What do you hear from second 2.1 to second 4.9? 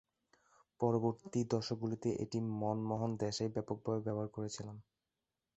এটি মনমোহন দেশাই ব্যাপকভাবে ব্যবহার করেছিলেন।